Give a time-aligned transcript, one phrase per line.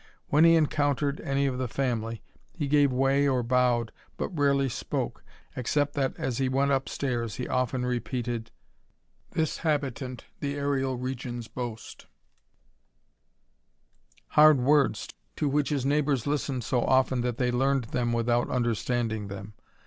[0.29, 2.23] When he encountered aay of the family,
[2.55, 5.21] he gave way or bowed, but rarely spok^i^
[5.55, 8.49] except that as he went up stairs he often repeated,
[8.93, 12.07] *' Oj hviprara dtb/Jtara fdta.'* *' This habitant th' aerial regions boast:
[14.29, 19.27] hard words, to which his neighbours listened so often tha'^ they learned them without understanding
[19.27, 19.53] them.